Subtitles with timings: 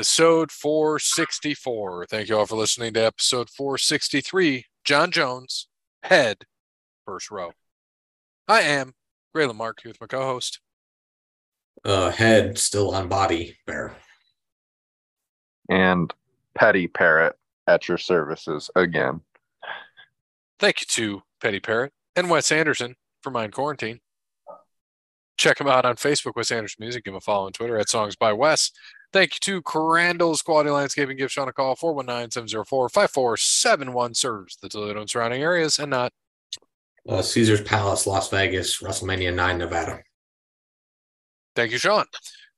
[0.00, 2.06] episode 464.
[2.06, 4.64] Thank you all for listening to episode 463.
[4.82, 5.68] John Jones,
[6.04, 6.44] head,
[7.04, 7.52] first row.
[8.48, 8.94] I am
[9.36, 10.60] Graylin Mark here with my co host.
[11.84, 13.94] Uh, head still on body, Bear.
[15.68, 16.10] And
[16.54, 17.36] Petty Parrot
[17.66, 19.20] at your services again.
[20.58, 24.00] Thank you to Petty Parrot and Wes Anderson for Mind Quarantine.
[25.36, 27.04] Check him out on Facebook, Wes Anderson Music.
[27.04, 28.72] Give him a follow on Twitter at Songs by Wes.
[29.12, 31.16] Thank you to Crandall's Quality Landscaping.
[31.16, 34.16] Give Sean a call, 419-704-5471.
[34.16, 36.12] Serves the Toledo and surrounding areas and not.
[37.08, 40.02] Uh, Caesar's Palace, Las Vegas, WrestleMania 9, Nevada.
[41.56, 42.04] Thank you, Sean.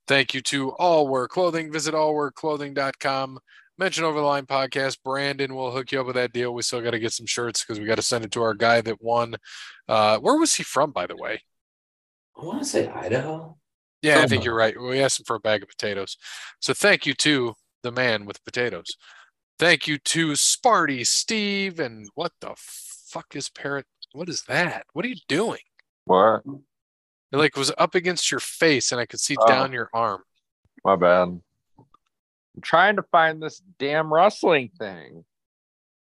[0.07, 1.73] Thank you to All Wear Clothing.
[1.73, 3.39] Visit allwearclothing.com.
[3.79, 4.99] Mention Over the Line podcast.
[5.03, 6.53] Brandon will hook you up with that deal.
[6.53, 8.53] We still got to get some shirts because we got to send it to our
[8.53, 9.37] guy that won.
[9.89, 11.41] Uh, where was he from, by the way?
[12.37, 13.57] I want to say Idaho.
[14.03, 14.75] Yeah, I think you're right.
[14.81, 16.17] We asked him for a bag of potatoes.
[16.61, 18.97] So thank you to the man with potatoes.
[19.59, 21.79] Thank you to Sparty Steve.
[21.79, 23.87] And what the fuck is Parrot?
[24.13, 24.87] What is that?
[24.93, 25.61] What are you doing?
[26.05, 26.43] What?
[27.31, 29.47] It like was up against your face and I could see Oh.
[29.47, 30.23] down your arm.
[30.85, 31.41] My bad.
[31.79, 35.25] I'm trying to find this damn wrestling thing.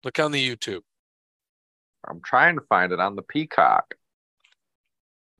[0.04, 0.82] Look on the YouTube.
[2.08, 3.94] I'm trying to find it on the Peacock.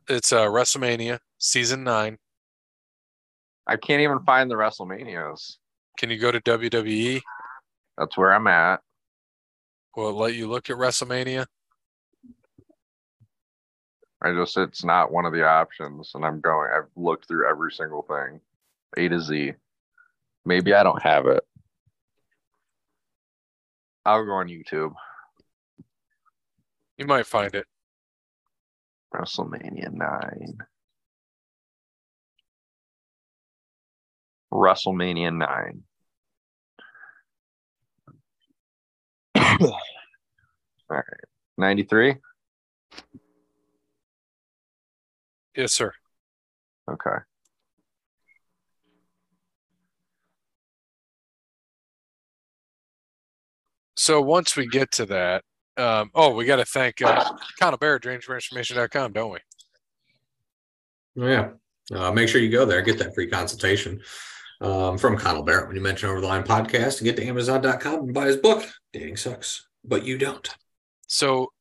[0.08, 2.18] It's uh WrestleMania season nine.
[3.68, 5.58] I can't even find the WrestleManias.
[5.98, 7.20] Can you go to WWE?
[7.98, 8.80] That's where I'm at.
[9.94, 11.46] Will it let you look at WrestleMania?
[14.22, 16.70] I just it's not one of the options, and I'm going.
[16.74, 18.40] I've looked through every single thing,
[18.96, 19.52] A to Z.
[20.44, 21.44] Maybe I don't have it.
[24.04, 24.94] I'll go on YouTube.
[26.96, 27.66] You might find it.
[29.14, 30.58] WrestleMania nine.
[34.52, 35.82] WrestleMania nine.
[39.60, 39.80] All
[40.90, 41.04] right,
[41.56, 42.16] ninety three.
[45.56, 45.92] Yes, sir.
[46.90, 47.18] Okay.
[53.96, 55.42] So once we get to that,
[55.76, 59.38] um, oh, we got to thank uh, Connell Barrett, DatingTransformation.com, don't we?
[61.20, 61.48] Oh, yeah.
[61.92, 64.00] Uh, make sure you go there, get that free consultation
[64.60, 67.94] um, from Connell Barrett when you mention Over the Line podcast and get to Amazon.com
[68.00, 70.48] and buy his book, Dating Sucks, But You Don't.
[71.06, 71.52] So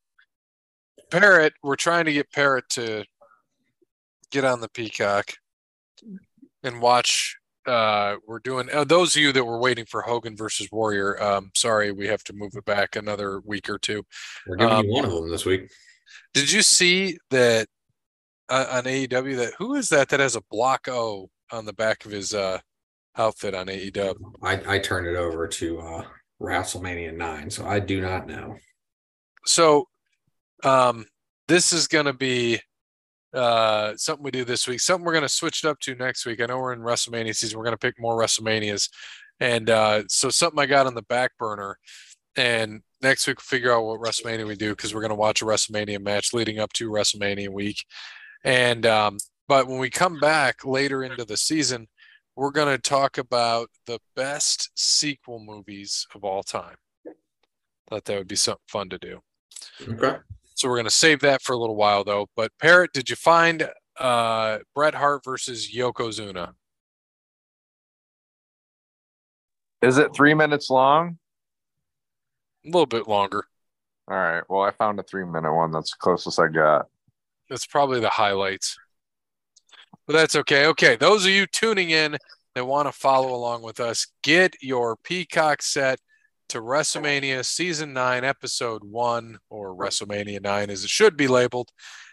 [1.10, 3.04] Parrot, we're trying to get Parrot to
[4.30, 5.32] get on the Peacock
[6.62, 7.36] and watch.
[7.66, 11.22] Uh, we're doing uh, those of you that were waiting for Hogan versus Warrior.
[11.22, 14.04] Um, sorry, we have to move it back another week or two.
[14.46, 15.70] We're giving Um, you one of them this week.
[16.32, 17.68] Did you see that
[18.48, 19.36] uh, on AEW?
[19.36, 22.58] That who is that that has a block O on the back of his uh,
[23.18, 24.14] outfit on AEW?
[24.42, 26.04] I, I turned it over to uh,
[26.40, 28.56] WrestleMania 9, so I do not know.
[29.46, 29.86] so
[30.64, 31.06] um
[31.46, 32.58] this is going to be
[33.34, 36.26] uh something we do this week something we're going to switch it up to next
[36.26, 38.88] week i know we're in wrestlemania season we're going to pick more wrestlemanias
[39.40, 41.78] and uh so something i got on the back burner
[42.36, 45.42] and next week we'll figure out what wrestlemania we do because we're going to watch
[45.42, 47.84] a wrestlemania match leading up to wrestlemania week
[48.44, 51.86] and um but when we come back later into the season
[52.38, 56.76] we're going to talk about the best sequel movies of all time
[57.90, 59.18] thought that would be something fun to do
[59.88, 60.18] Okay.
[60.54, 62.26] so we're going to save that for a little while, though.
[62.36, 66.52] But Parrot, did you find uh, Bret Hart versus Yokozuna?
[69.82, 71.18] Is it three minutes long?
[72.64, 73.44] A little bit longer.
[74.08, 74.42] All right.
[74.48, 75.72] Well, I found a three minute one.
[75.72, 76.86] That's the closest I got.
[77.48, 78.76] That's probably the highlights.
[80.08, 80.64] But that's okay.
[80.68, 82.16] Okay, those of you tuning in
[82.54, 86.00] that want to follow along with us, get your Peacock set
[86.48, 91.68] to WrestleMania Season 9, Episode 1, or WrestleMania 9 as it should be labeled,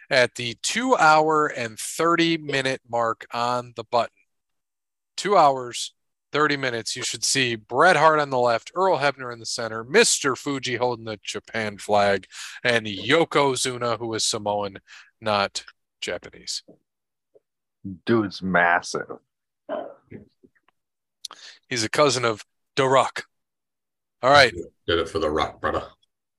[0.10, 4.12] at the two hour and 30 minute mark on the button.
[5.16, 5.94] Two hours,
[6.34, 6.98] 30 minutes.
[6.98, 10.38] You should see Bret Hart on the left, Earl Hebner in the center, Mr.
[10.38, 12.28] Fuji holding the Japan flag,
[12.62, 14.80] and Yokozuna, who is Samoan,
[15.22, 15.64] not
[16.02, 16.62] Japanese.
[18.06, 19.18] Dude's massive.
[21.70, 22.44] He's a cousin of
[22.76, 23.26] The Rock.
[24.22, 24.54] All right.
[24.88, 25.84] Did it for the rock, brother.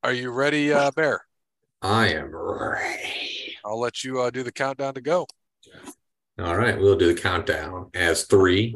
[0.03, 1.25] Are you ready, uh, Bear?
[1.83, 3.57] I am ready.
[3.65, 5.27] I'll let you uh, do the countdown to go.
[6.39, 8.75] All right, we'll do the countdown as three,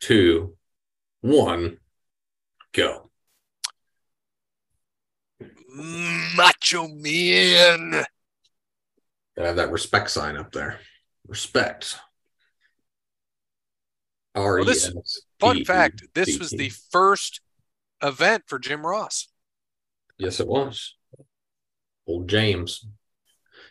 [0.00, 0.56] two,
[1.20, 1.78] one,
[2.72, 3.10] go.
[5.68, 8.04] Macho Man.
[9.36, 10.80] Gotta have that respect sign up there.
[11.26, 11.98] Respect.
[14.36, 14.92] E this-
[15.38, 17.40] Fun fact: This was the first
[18.02, 19.28] event for Jim Ross.
[20.18, 20.96] Yes, it was.
[22.06, 22.86] Old James,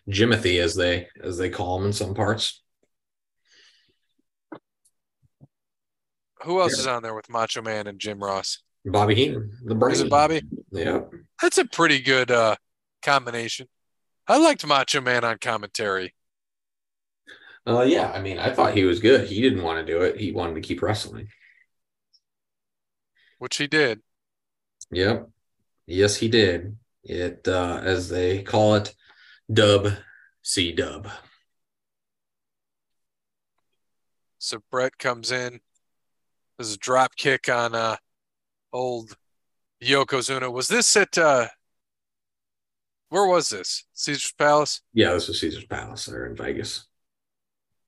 [0.09, 2.62] Jimothy, as they as they call him in some parts.
[6.44, 6.80] Who else Yeah.
[6.81, 8.62] is on there with Macho Man and Jim Ross?
[8.86, 9.94] Bobby Heenan, the brain.
[9.94, 10.42] Is it Bobby?
[10.71, 11.01] Yeah.
[11.42, 12.56] That's a pretty good uh,
[13.03, 13.68] combination.
[14.27, 16.15] I liked Macho Man on commentary.
[17.68, 18.12] Uh, yeah.
[18.12, 19.28] I mean, I thought he was good.
[19.28, 20.19] He didn't want to do it.
[20.19, 21.28] He wanted to keep wrestling.
[23.38, 24.02] which he did.
[24.92, 25.30] Yep.
[25.88, 26.78] Yes, he did.
[27.04, 28.94] It uh, as they call it,
[29.52, 29.90] dub
[30.44, 31.08] C dub.
[34.38, 35.60] So Bret comes in.
[36.58, 37.96] There's a drop kick on uh,
[38.72, 39.16] old
[39.84, 40.52] Yokozuna.
[40.52, 41.48] Was this at uh,
[43.10, 43.86] where was this?
[43.94, 44.81] Caesar's Palace?
[44.94, 46.86] Yeah, this was Caesar's Palace there in Vegas.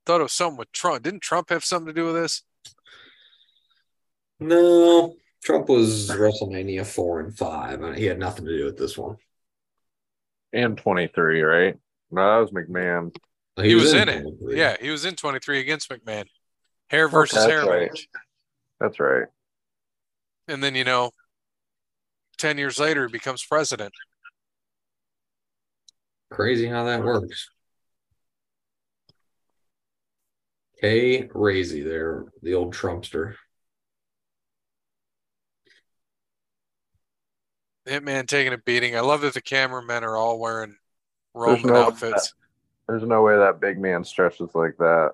[0.05, 1.03] Thought it was something with Trump.
[1.03, 2.43] Didn't Trump have something to do with this?
[4.39, 8.97] No, Trump was WrestleMania four and five, and he had nothing to do with this
[8.97, 9.15] one.
[10.51, 11.77] And 23, right?
[12.11, 13.15] No, that was McMahon.
[13.61, 14.25] He, was, in, it.
[14.49, 16.25] Yeah, he was in 23 against McMahon.
[16.89, 17.89] Hair versus that's hair right.
[17.89, 18.07] match.
[18.79, 19.27] That's right.
[20.47, 21.11] And then, you know,
[22.37, 23.93] 10 years later, he becomes president.
[26.31, 27.49] Crazy how that works.
[30.83, 33.35] Kay Razy there, the old Trumpster.
[37.87, 38.97] Hitman taking a beating.
[38.97, 40.75] I love that the cameramen are all wearing
[41.33, 42.33] There's Roman no- outfits.
[42.89, 45.11] There's no way that big man stretches like that.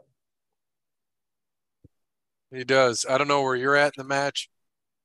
[2.52, 3.06] He does.
[3.08, 4.50] I don't know where you're at in the match.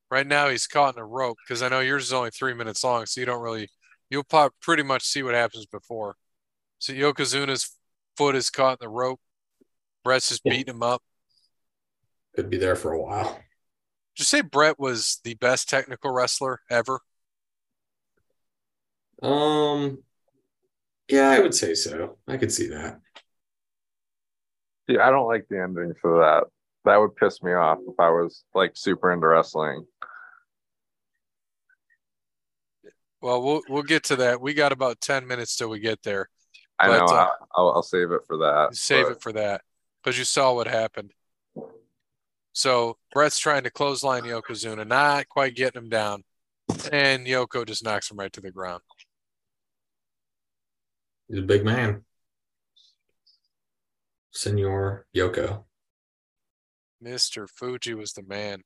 [0.09, 2.83] Right now, he's caught in a rope because I know yours is only three minutes
[2.83, 3.69] long, so you don't really,
[4.09, 6.15] you'll pop pretty much see what happens before.
[6.79, 7.77] So Yokozuna's
[8.17, 9.19] foot is caught in the rope.
[10.05, 10.53] Bret's just Yeah.
[10.53, 11.03] beating him up.
[12.35, 13.33] Could be there for a while.
[14.15, 17.01] Did you say Bret was the best technical wrestler ever?
[19.21, 20.03] Um,
[21.09, 22.17] yeah, I would say so.
[22.27, 23.01] I could see that.
[24.87, 26.43] Yeah, I don't like the ending for that.
[26.85, 29.85] That would piss me off if I was like super into wrestling.
[33.21, 34.39] Well, we'll we'll get to that.
[34.39, 36.29] We got about ten minutes till we get there.
[36.77, 37.05] I But, know.
[37.07, 38.75] uh, I, I'll, I'll save it for that.
[38.75, 39.61] Save but it for that
[40.05, 41.11] because you saw what happened.
[42.53, 46.23] So Bret's trying to clothesline Yokozuna, not quite getting him down,
[46.91, 48.81] and Yoko just knocks him right to the ground.
[51.27, 52.03] He's a big man.
[54.31, 55.63] Senor Yoko.
[57.03, 57.49] Mr.
[57.49, 58.61] Fuji was the man.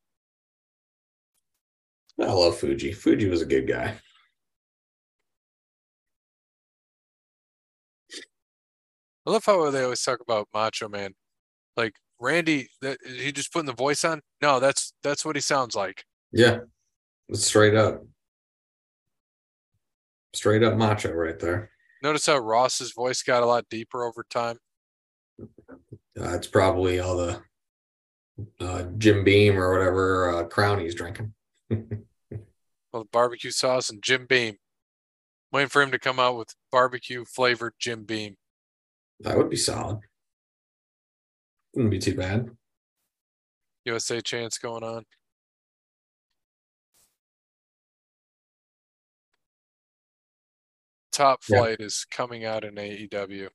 [2.19, 2.91] I love Fuji.
[2.91, 3.95] Fuji was a good guy.
[9.25, 11.13] I love how they always talk about Macho Man.
[11.79, 14.21] Like Randy, that is he just putting the voice on?
[14.41, 16.03] No, that's that's what he sounds like.
[16.33, 16.59] Yeah.
[17.29, 18.03] It's straight up.
[20.33, 21.71] Straight up macho right there.
[22.03, 24.57] Notice how Ross's voice got a lot deeper over time.
[26.19, 27.41] Uh, probably all the
[28.59, 31.33] uh, Jim Beam or whatever uh, crown he's drinking.
[32.91, 34.55] Well, the barbecue sauce and Jim Beam.
[35.51, 38.35] Waiting for him to come out with barbecue flavored Jim Beam.
[39.19, 39.99] That would be solid.
[41.73, 42.49] Wouldn't be too bad.
[43.85, 45.03] USA chance going on.
[51.11, 51.57] Top Yeah.
[51.57, 53.49] Flight is coming out in AEW.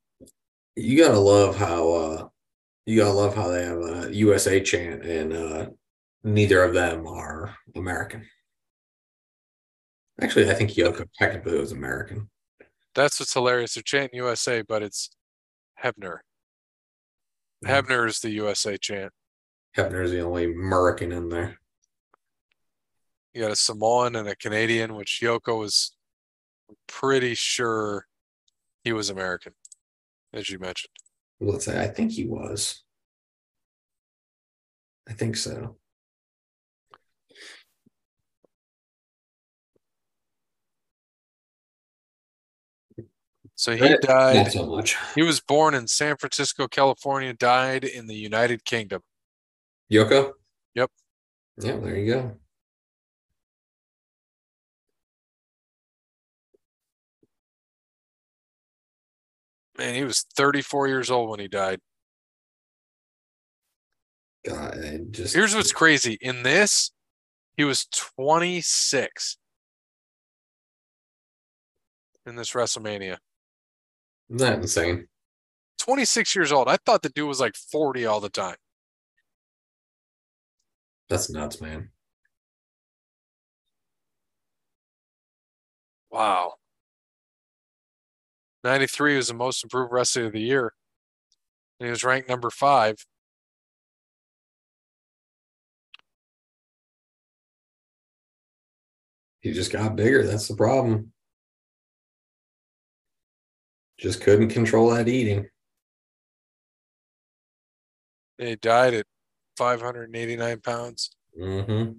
[0.76, 2.28] You gotta love how uh,
[2.86, 5.66] you gotta love how they have a USA chant and uh,
[6.22, 8.26] neither of them are American.
[10.20, 12.28] Actually, I think Yoko technically was American.
[12.94, 13.74] That's what's hilarious.
[13.74, 15.10] They're chanting USA, but it's
[15.82, 16.18] Hebner.
[17.64, 19.12] Hebner is the USA chant.
[19.76, 21.58] Hebner's the only American in there.
[23.32, 25.96] You got a Samoan and a Canadian, which Yoko was
[26.86, 28.06] pretty sure
[28.84, 29.54] he was American,
[30.32, 30.92] as you mentioned.
[31.40, 32.84] Let's say I think he was.
[35.08, 35.76] I think so.
[43.56, 44.52] So he Not died.
[44.52, 44.96] so much.
[45.14, 49.02] He was born in San Francisco, California, died in the United Kingdom.
[49.90, 50.32] Yoko?
[50.74, 50.90] Yep.
[51.58, 52.36] Yeah, there you go.
[59.78, 61.80] Man, he was 34 years old when he died.
[64.46, 66.18] God, I just Here's what's crazy.
[66.20, 66.92] In this,
[67.56, 69.38] he was 26
[72.26, 73.18] in this WrestleMania.
[74.30, 75.08] Isn't that insane?
[75.78, 76.68] 26 years old.
[76.68, 78.56] I thought the dude was like 40 all the time.
[81.08, 81.90] That's nuts, man.
[86.10, 86.54] Wow.
[88.62, 90.72] 93 was the most improved wrestler of the year.
[91.78, 92.96] And he was ranked number five.
[99.40, 100.26] He just got bigger.
[100.26, 101.13] That's the problem.
[103.98, 105.48] Just couldn't control that eating.
[108.38, 109.06] He died at
[109.56, 111.10] 589 pounds.
[111.40, 111.92] Mm-hmm.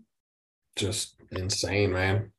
[0.76, 2.32] Just insane, man.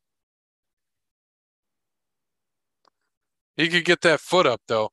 [3.57, 4.91] He could get that foot up though.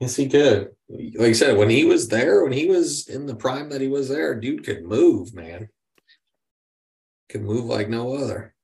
[0.00, 0.72] Yes, he could.
[0.88, 3.88] Like I said, when he was there, when he was in the prime that he
[3.88, 5.68] was there, dude could move, man.
[7.28, 8.55] Could move like no other.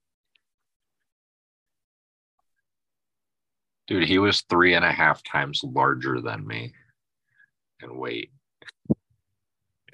[3.87, 6.73] Dude, he was three and a half times larger than me
[7.81, 8.31] in weight.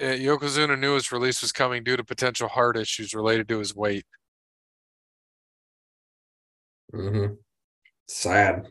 [0.01, 3.75] Uh, Yokozuna knew his release was coming due to potential heart issues related to his
[3.75, 4.05] weight.
[6.93, 7.33] Mm-hmm.
[8.07, 8.67] Sad.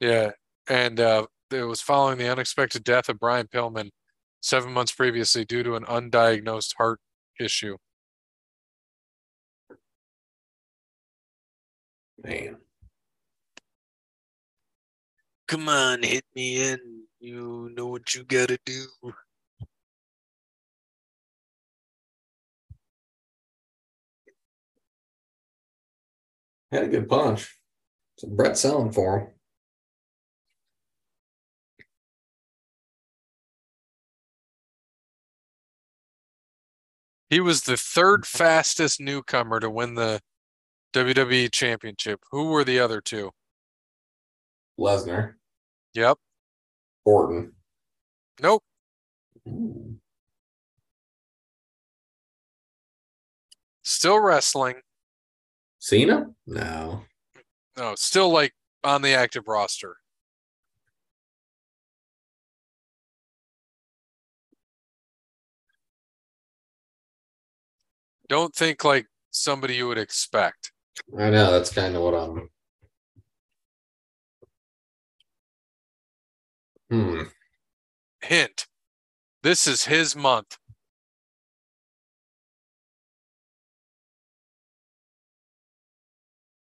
[0.00, 0.30] Yeah,
[0.68, 3.90] and uh, it was following the unexpected death of Brian Pillman
[4.40, 7.00] seven months previously due to an undiagnosed heart
[7.38, 7.76] issue.
[12.22, 12.56] Man.
[15.48, 16.78] Come on, hit me in.
[17.18, 18.86] You know what you gotta do.
[26.70, 27.56] Had a good punch.
[28.18, 29.28] So Bret selling for him.
[37.28, 40.20] He was the third fastest newcomer to win the
[40.92, 42.20] WWE Championship.
[42.30, 43.30] Who were the other two?
[44.78, 45.34] Lesnar,
[45.94, 46.18] Yep.
[47.04, 47.52] Orton.
[48.40, 48.62] Nope.
[49.46, 49.96] Ooh.
[53.82, 54.76] Still wrestling.
[55.78, 56.26] Cena?
[56.46, 57.04] No.
[57.76, 58.54] No, still like
[58.84, 59.96] on the active roster.
[68.28, 70.72] Don't think like somebody you would expect.
[71.18, 72.50] I know that's kind of what I'm.
[76.90, 77.22] Hmm.
[78.22, 78.66] Hint.
[79.42, 80.58] This is his month.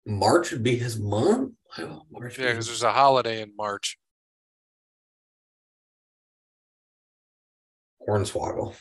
[0.07, 1.53] March would be his month.
[2.11, 2.39] March.
[2.39, 3.99] Yeah, because there's a holiday in March.
[8.07, 8.75] Hornswoggle.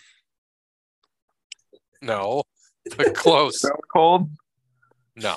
[2.01, 2.43] No,
[2.97, 3.65] but close.
[3.93, 4.29] Cold?
[5.15, 5.35] No,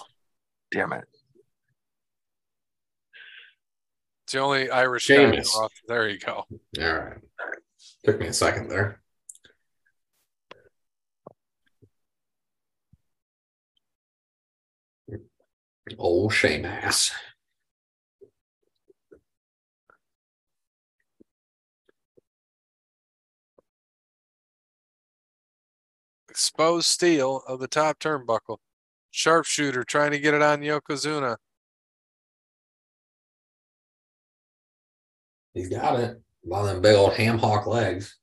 [0.73, 1.04] Damn it.
[4.25, 5.14] it's the only Irish guy.
[5.16, 5.56] in the Sheamus.
[5.59, 5.76] roster.
[5.87, 6.33] There you go.
[6.80, 7.18] All right.
[8.04, 9.02] Took me a second there.
[15.99, 17.12] Old shame ass.
[26.28, 28.59] Exposed steel of the top turnbuckle.
[29.16, 31.37] Sharpshooter trying to get it on Yokozuna.
[35.54, 36.20] He's got it.
[36.44, 38.18] By them big old ham hock legs.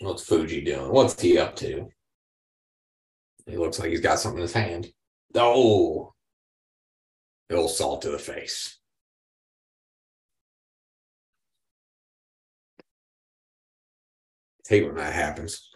[0.00, 0.90] What's Fuji doing?
[0.90, 1.90] What's he up to?
[3.46, 4.88] He looks like he's got something in his hand.
[5.36, 6.12] Oh,
[7.48, 8.80] little salt to the face.
[14.68, 15.70] Hate when that happens.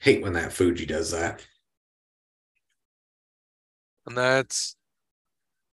[0.00, 1.46] Hate when that Fuji does that.
[4.06, 4.76] And that's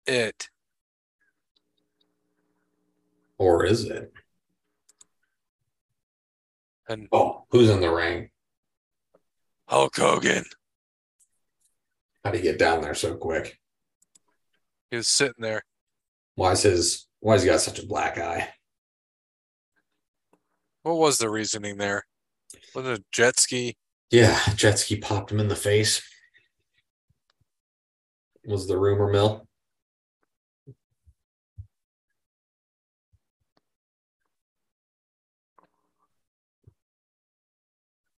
[0.07, 0.49] it.
[3.39, 4.13] Or is it?
[6.89, 8.31] And Oh, who's in the ring?
[9.69, 10.45] Hulk Hogan.
[12.25, 13.59] How'd he get down there so quick?
[14.91, 15.63] He was sitting there.
[16.35, 18.49] Why's his why's he got such a black eye?
[20.83, 22.05] What was the reasoning there?
[22.77, 23.75] It a jet ski?
[24.11, 26.03] Yeah, jet ski popped him in the face.
[28.47, 29.49] Was the rumor mill?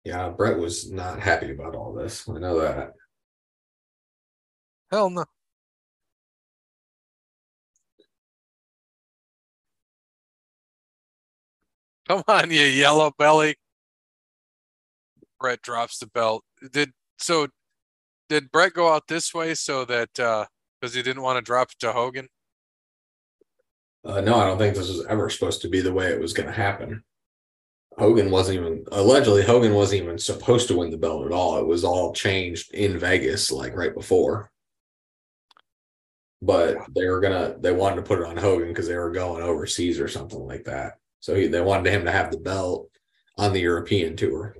[0.04, 2.28] Yeah, Bret was not happy about all this.
[2.28, 2.94] I know that.
[4.90, 5.24] Hell no.
[12.08, 13.56] Come on, you yellow belly.
[15.38, 16.44] Bret drops the belt.
[16.72, 17.48] Did so
[18.28, 20.46] did Bret go out this way so that uh
[20.80, 22.28] because he didn't want to drop it to Hogan?
[24.04, 26.32] Uh, no, I don't think this was ever supposed to be the way it was
[26.32, 27.02] going to happen.
[27.98, 31.58] Hogan wasn't even allegedly Hogan wasn't even supposed to win the belt at all.
[31.58, 34.52] It was all changed in Vegas, like right before.
[36.40, 39.42] But they were gonna they wanted to put it on Hogan because they were going
[39.42, 40.98] overseas or something like that.
[41.18, 42.88] So he, they wanted him to have the belt
[43.36, 44.54] on the European tour.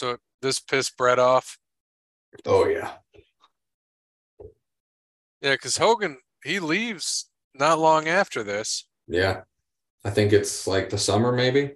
[0.00, 1.58] So this pissed Bret off.
[2.46, 2.92] Oh yeah,
[5.42, 8.86] Yeah, because Hogan he leaves not long after this.
[9.06, 9.42] yeah.
[10.02, 11.72] I think it's like the summer maybe.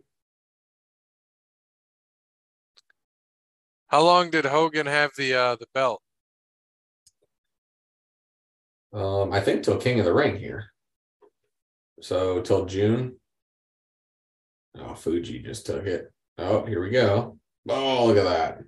[3.89, 6.01] How long did Hogan have the uh the belt?
[8.95, 10.71] Um, I think till King of the Ring here.
[12.01, 13.21] So till June.
[14.79, 16.11] Oh, Fuji just took it.
[16.39, 17.39] Oh, here we go.
[17.69, 18.59] Oh, look at that.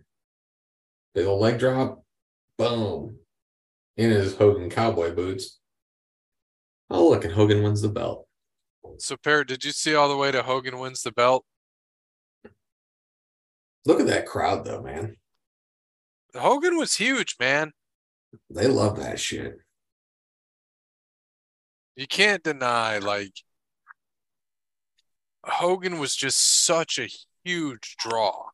[1.14, 2.02] Big old leg drop.
[2.58, 3.18] Boom.
[3.96, 5.58] In his Hogan cowboy boots.
[6.90, 8.26] Oh, look, and Hogan wins the belt.
[8.98, 11.44] So Parrot, did you see all the way to Hogan wins the belt?
[13.84, 15.16] Look at that crowd, though, man.
[16.34, 17.72] Hogan was huge, man.
[18.50, 19.58] They love that shit.
[21.94, 23.32] You can't deny like
[25.44, 27.08] Hogan was just such a
[27.44, 28.45] huge draw.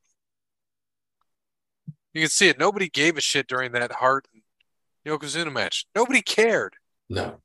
[2.15, 2.59] You can see it.
[2.59, 4.43] Nobody gave a shit during that Hart and
[5.07, 5.87] Yokozuna match.
[5.95, 6.75] Nobody cared.
[7.09, 7.41] No,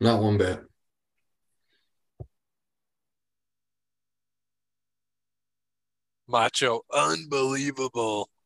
[0.00, 0.60] not one bit.
[6.28, 8.28] Macho, unbelievable.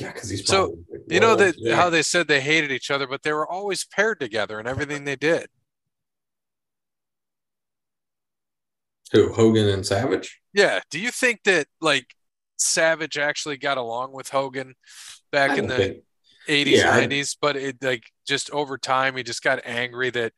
[0.00, 2.90] Yeah, because he's So, like, You know that yeah." how they said they hated each
[2.90, 5.48] other, but they were always paired together in everything they did.
[9.12, 10.40] who Hogan and Savage?
[10.54, 10.80] Yeah.
[10.90, 12.14] Do you think that like
[12.58, 14.74] Savage actually got along with Hogan
[15.32, 16.04] back in the think-
[16.48, 20.32] 80s, Yeah, 90s, but it like just over time he just got angry that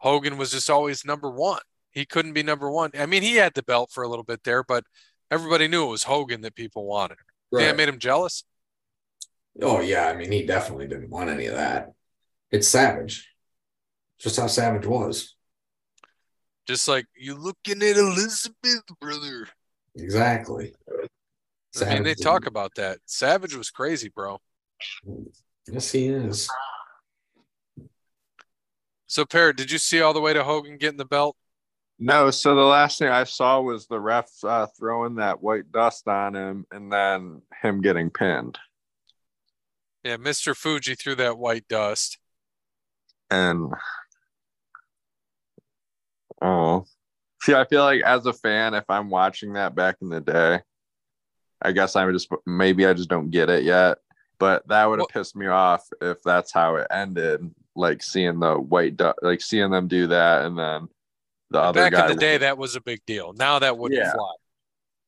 [0.00, 1.60] Hogan was just always number one.
[1.92, 2.90] He couldn't be number one.
[2.98, 4.84] I mean, he had the belt for a little bit there, but
[5.30, 7.16] everybody knew it was Hogan that people wanted.
[7.52, 8.44] Yeah, it made him jealous.
[9.62, 11.92] Oh yeah, I mean he definitely didn't want any of that.
[12.50, 13.32] It's Savage.
[14.18, 15.34] Just how Savage was.
[16.66, 19.48] Just like you looking at Elizabeth, brother.
[19.94, 20.74] Exactly.
[21.82, 22.98] I mean, they talk about that.
[23.06, 24.38] Savage was crazy, bro.
[25.70, 26.48] Yes, he is.
[29.06, 31.36] So, Parrot, did you see all the way to Hogan getting the belt?
[31.98, 36.06] No, so the last thing I saw was the ref uh, throwing that white dust
[36.06, 38.58] on him and then him getting pinned.
[40.04, 40.54] Yeah, Mr.
[40.54, 42.18] Fuji threw that white dust.
[43.30, 43.72] And
[46.42, 46.84] oh,
[47.42, 50.60] see, I feel like as a fan, if I'm watching that back in the day,
[51.62, 53.98] I guess I'm just maybe I just don't get it yet.
[54.38, 57.54] But that would have Well- pissed me off if that's how it ended.
[57.74, 60.88] Like seeing the white, du- like seeing them do that, and then
[61.50, 62.06] the other Back guy.
[62.06, 63.32] in the day, that was a big deal.
[63.34, 64.12] Now that wouldn't Yeah.
[64.12, 64.32] fly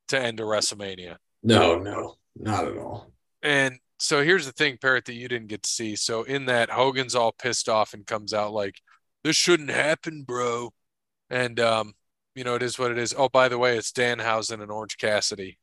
[0.09, 1.17] to end a WrestleMania.
[1.43, 3.13] No, no, not at all.
[3.43, 5.97] And so here's the thing, Parrot, that you didn't get to see.
[5.97, 8.81] So in that, Hogan's all pissed off and comes out like,
[9.25, 10.73] "This shouldn't happen, bro."
[11.31, 11.95] And um,
[12.35, 13.15] you know, it is what it is.
[13.17, 15.59] Oh, by the way, it's Danhausen and Orange Cassidy.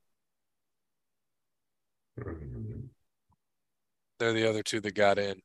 [2.19, 2.86] Mm-hmm.
[4.19, 5.41] They're the other two that got in.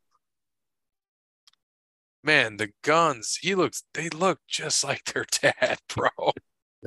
[2.22, 6.10] Man, the Gunns, he looks, they look just like their dad, bro.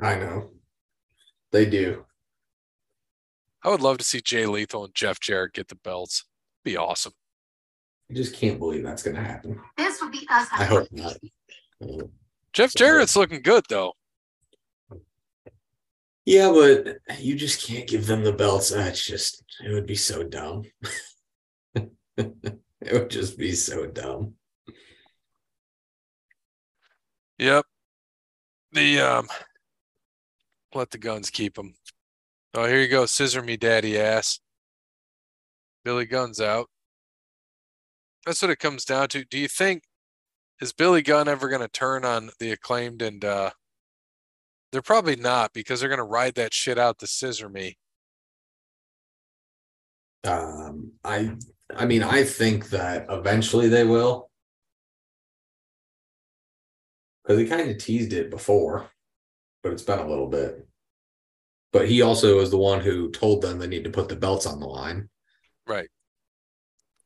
[0.01, 0.51] I know.
[1.51, 2.05] They do.
[3.63, 6.25] I would love to see Jay Lethal and Jeff Jarrett get the belts.
[6.63, 7.13] Be awesome.
[8.11, 9.59] I just can't believe that's gonna happen.
[9.77, 10.47] This would be us.
[10.51, 11.17] I hope not.
[12.51, 13.93] Jeff Jarrett's looking good though.
[16.25, 18.69] Yeah, but you just can't give them the belts.
[18.69, 20.63] That's just it would be so dumb.
[21.75, 24.35] it would just be so dumb.
[27.39, 27.65] Yep.
[28.71, 29.27] The um
[30.73, 31.73] let the Gunns keep them.
[32.53, 33.05] Oh, here you go.
[33.05, 34.39] Scissor me daddy ass.
[35.83, 36.69] Billy Gunn's out.
[38.25, 39.25] That's what it comes down to.
[39.25, 39.83] Do you think
[40.61, 43.51] is Billy Gunn ever going to turn on the acclaimed and uh
[44.73, 47.77] they're probably not because they're going to ride that shit out to scissor me.
[50.23, 51.35] Um, I
[51.75, 54.31] I mean, I think that eventually they will.
[57.23, 58.89] Because he kind of teased it before,
[59.61, 60.67] but it's been a little bit.
[61.71, 64.47] But he also is the one who told them they need to put the belts
[64.47, 65.09] on the line,
[65.67, 65.89] Right.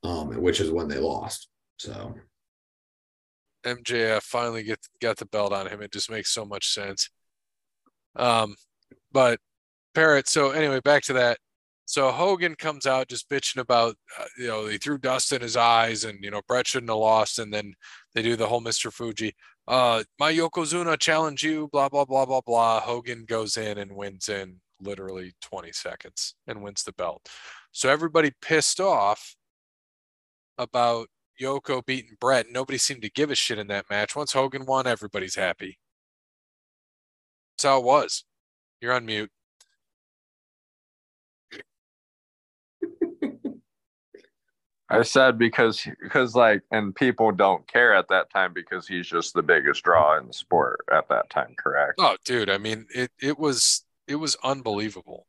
[0.03, 1.49] um, which is when they lost.
[1.80, 2.15] So
[3.65, 5.82] MJF finally get got the belt on him.
[5.82, 7.10] It just makes so much sense.
[8.17, 8.56] Um,
[9.12, 9.39] but
[9.95, 10.27] Parrot.
[10.27, 11.39] So anyway, back to that.
[11.86, 15.56] So Hogan comes out just bitching about, uh, you know, he threw dust in his
[15.56, 17.39] eyes and, you know, Bret shouldn't have lost.
[17.39, 17.73] And then
[18.13, 18.91] they do the whole Mr.
[18.91, 19.34] Fuji,
[19.67, 22.80] uh, my Yokozuna challenge you, blah, blah, blah, blah, blah.
[22.82, 27.27] Hogan goes in and wins in literally 20 seconds and wins the belt.
[27.71, 29.36] So everybody pissed off
[30.58, 31.08] about
[31.41, 32.47] Yoko beating Bret.
[32.49, 34.15] Nobody seemed to give a shit in that match.
[34.15, 35.77] Once Hogan won, everybody's happy.
[37.58, 38.24] That's how it was.
[38.82, 39.32] You're on mute.
[44.91, 49.34] I said because because like and people don't care at that time because he's just
[49.34, 51.96] the biggest draw in the sport at that time, correct?
[51.98, 55.26] Oh, dude, I mean it it was it was unbelievable.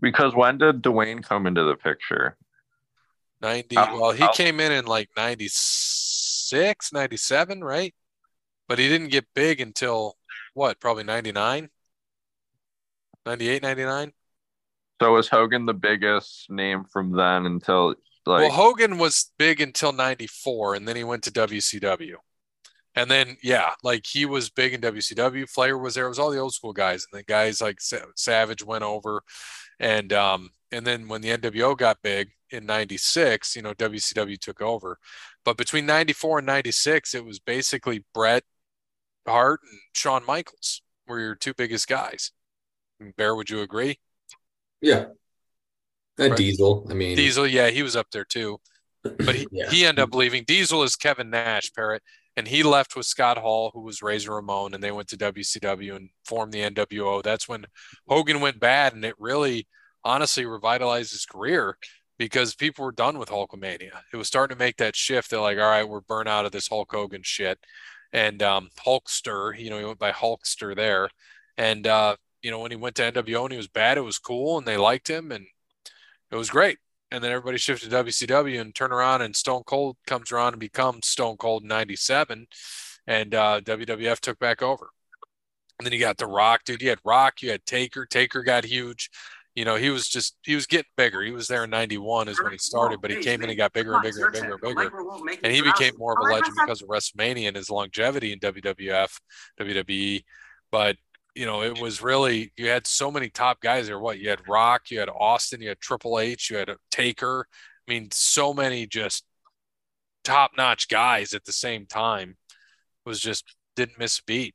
[0.00, 2.36] Because when did Dwayne come into the picture?
[3.42, 7.92] 90 How- well, he how- came in in like 96, 97, right?
[8.68, 10.14] But he didn't get big until
[10.54, 11.68] what, probably 99?
[13.26, 14.12] 98, 99?
[15.02, 17.94] So was Hogan the biggest name from then until
[18.26, 22.14] like well, Hogan was big until 94 and then he went to WCW.
[22.94, 26.30] And then yeah, like he was big in WCW, Flair was there, it was all
[26.30, 29.22] the old school guys and the guys like Savage went over
[29.80, 34.60] and um and then when the NWO got big in 96, you know, WCW took
[34.60, 34.98] over.
[35.44, 38.44] But between 94 and 96, it was basically Bret
[39.26, 42.32] Hart and Shawn Michaels were your two biggest guys.
[43.16, 43.98] Bear, would you agree?
[44.80, 45.06] Yeah.
[46.18, 46.36] And Right.
[46.36, 46.86] Diesel.
[46.90, 48.58] I mean, Diesel, yeah, he was up there too.
[49.02, 49.68] But he, Yeah.
[49.70, 50.44] he ended up leaving.
[50.44, 52.02] Diesel is Kevin Nash, Parrot,
[52.36, 55.96] and he left with Scott Hall, who was Razor Ramon, and they went to WCW
[55.96, 57.22] and formed the NWO.
[57.22, 57.66] That's when
[58.08, 59.66] Hogan went bad, and it really,
[60.04, 61.76] honestly, revitalized his career
[62.18, 63.90] because people were done with Hulkamania.
[64.12, 65.30] It was starting to make that shift.
[65.30, 67.58] They're like, all right, we're burnt out of this Hulk Hogan shit,
[68.14, 71.10] and um, Hulkster, you know, he went by Hulkster there,
[71.58, 74.18] and uh, you know, when he went to NWO and he was bad, it was
[74.18, 75.44] cool, and they liked him, and
[76.30, 76.78] it was great
[77.14, 80.60] and then everybody shifted to WCW and turn around and Stone Cold comes around and
[80.60, 82.46] becomes Stone Cold 97
[83.06, 84.90] and uh, WWF took back over.
[85.78, 86.82] And then you got The Rock, dude.
[86.82, 88.04] You had Rock, you had Taker.
[88.06, 89.10] Taker got huge.
[89.54, 91.22] You know, he was just, he was getting bigger.
[91.22, 93.72] He was there in 91 is when he started, but he came in and got
[93.72, 94.90] bigger and bigger and bigger and bigger.
[95.44, 99.16] And he became more of a legend because of WrestleMania and his longevity in WWF,
[99.60, 100.24] WWE.
[100.72, 100.96] But
[101.34, 103.98] you know, it was really you had so many top guys there.
[103.98, 107.46] What you had Rock, you had Austin, you had Triple H, you had Taker.
[107.86, 109.24] I mean, so many just
[110.22, 112.36] top notch guys at the same time.
[113.04, 114.54] Was just didn't miss a beat.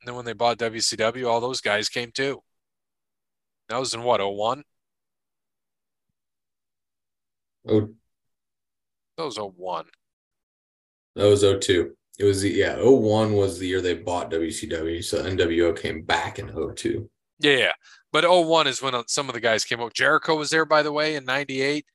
[0.00, 2.42] And then when they bought WCW, all those guys came too.
[3.70, 4.64] That was in what, 01?
[7.68, 7.88] Oh,
[9.16, 9.84] That was 01.
[11.14, 11.94] that was 02.
[12.18, 15.04] It was the, yeah, 01 was the year they bought WCW.
[15.04, 17.08] So NWO came back in 02.
[17.38, 17.72] Yeah, yeah.
[18.10, 19.92] But 01 is when uh, some of the guys came over.
[19.94, 21.86] Jericho was there, by the way, in 98,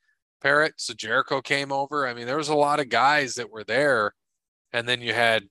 [0.41, 0.75] Parrot.
[0.77, 2.07] So Jericho came over.
[2.07, 4.13] I mean, there was a lot of guys that were there.
[4.71, 5.43] And then you had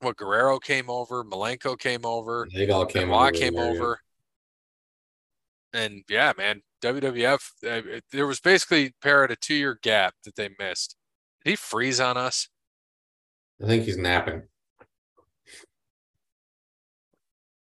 [0.00, 4.00] what Guerrero came over, Malenko came over, They all came Benoit over came over.
[5.72, 10.50] And yeah, man, WWF, uh, there was basically Parrot a two year gap that they
[10.58, 10.96] missed.
[11.44, 12.48] Did he freeze on us?
[13.62, 14.42] I think he's napping.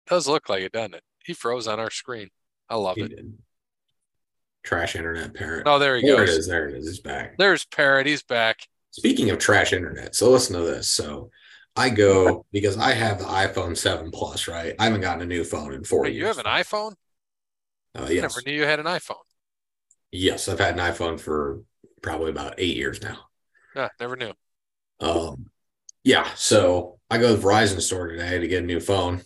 [0.07, 1.03] Does look like it, doesn't it?
[1.25, 2.29] He froze on our screen.
[2.69, 3.09] I love He it.
[3.17, 3.39] did.
[4.63, 5.65] Trash internet parrot.
[5.67, 6.37] Oh, there he there it goes.
[6.37, 6.47] is.
[6.49, 6.87] There it is.
[6.87, 7.37] He's back.
[7.39, 8.07] There's Parrot.
[8.07, 8.59] He's back.
[8.91, 10.91] Speaking of trash internet, so listen to this.
[10.91, 11.31] So
[11.77, 14.75] I go because I have the iPhone 7 Plus, right?
[14.79, 16.21] I haven't gotten a new phone in four Wait, years.
[16.21, 16.95] you have an iPhone?
[17.95, 19.23] Uh, I never knew you had an iPhone.
[20.11, 21.63] Yes, I've had an iPhone for
[22.03, 23.27] probably about eight years now.
[23.75, 24.33] Yeah, never knew.
[25.01, 25.47] Um,
[26.05, 29.23] yeah, so I go to the Verizon store today to get a new phone.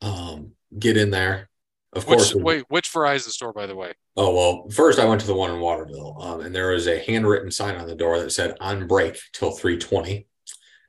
[0.00, 1.48] Um, get in there.
[1.92, 2.34] Of Which course.
[2.34, 3.94] wait, which Verizon store, by the way?
[4.16, 6.98] Oh well, first I went to the one in Waterville, um, and there was a
[6.98, 10.26] handwritten sign on the door that said "on break till 3:20."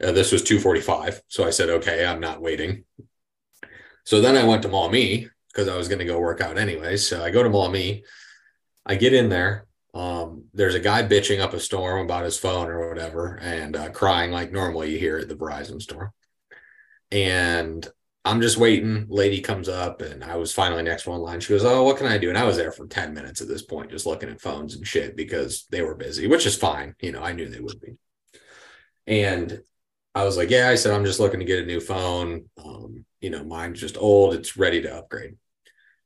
[0.03, 2.83] Uh, this was 2:45, so I said, "Okay, I'm not waiting."
[4.03, 6.95] So then I went to Maumee because I was going to go work out anyway.
[6.95, 8.03] So I go to Maumee.
[8.85, 9.65] I get in there.
[9.93, 13.89] Um, there's a guy bitching up a storm about his phone or whatever, and uh,
[13.89, 16.13] crying like normally you hear at the Verizon store.
[17.11, 17.85] And
[18.23, 19.07] I'm just waiting.
[19.09, 21.39] Lady comes up, and I was finally next one in line.
[21.41, 23.47] She goes, "Oh, what can I do?" And I was there for ten minutes at
[23.47, 26.95] this point, just looking at phones and shit because they were busy, which is fine.
[27.01, 27.97] You know, I knew they would be.
[29.07, 29.61] And
[30.15, 32.45] I was like, "Yeah," I said, "I'm just looking to get a new phone.
[32.63, 34.35] Um, you know, mine's just old.
[34.35, 35.35] It's ready to upgrade."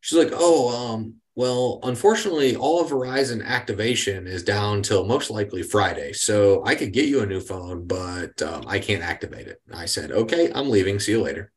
[0.04, 5.64] She's like, "Oh, um, well, unfortunately, all of Verizon activation is down till most likely
[5.64, 6.12] Friday.
[6.12, 9.86] So I could get you a new phone, but um, I can't activate it." I
[9.86, 11.00] said, "Okay, I'm leaving.
[11.00, 11.54] See you later."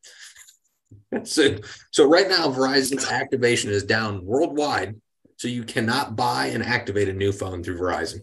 [1.24, 1.56] so,
[1.90, 4.94] so right now, Verizon's activation is down worldwide
[5.38, 8.20] So you cannot buy and activate a new phone through Verizon.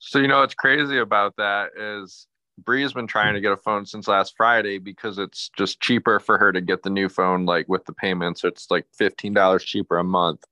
[0.00, 2.26] So you know what's crazy about that is
[2.58, 6.38] Bree's been trying to get a phone since last Friday because it's just cheaper for
[6.38, 8.44] her to get the new phone, like with the payments.
[8.44, 10.44] It's like fifteen dollars cheaper a month.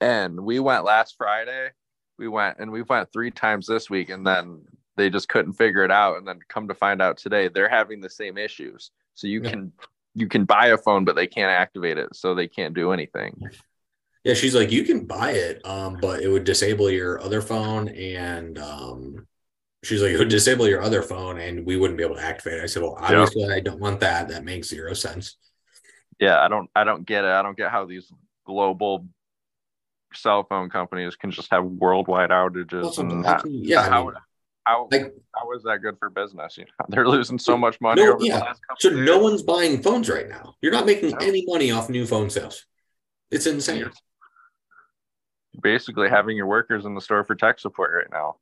[0.00, 1.70] And we went last Friday.
[2.18, 4.62] We went and we went three times this week, and then
[4.96, 6.18] they just couldn't figure it out.
[6.18, 8.90] And then come to find out today, they're having the same issues.
[9.14, 9.50] So you Yeah.
[9.50, 9.72] can
[10.14, 13.38] you can buy a phone, but they can't activate it, so they can't do anything.
[14.24, 17.88] Yeah, she's like, you can buy it, um, but it would disable your other phone,
[17.88, 19.26] and um,
[19.86, 22.62] she's like, would disable your other phone, and we wouldn't be able to activate it.
[22.64, 23.20] I said, well, Yeah.
[23.20, 24.28] obviously, I don't want that.
[24.28, 25.36] That makes zero sense.
[26.18, 27.30] Yeah, I don't I don't get it.
[27.30, 28.10] I don't get how these
[28.46, 29.06] global
[30.14, 34.14] cell phone companies can just have worldwide outages Also, and I yeah, I how, mean,
[34.64, 36.56] how, like- how is that good for business?
[36.56, 38.38] You know, they're losing so much money No, over yeah.
[38.38, 40.54] the last so no one's buying phones right now.
[40.62, 41.16] You're not making No.
[41.20, 42.64] any money off new phone sales.
[43.30, 43.90] It's insane.
[45.62, 48.36] basically having your workers in the store for tech support right now.